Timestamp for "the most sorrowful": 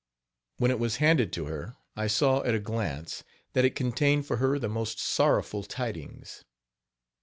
4.57-5.61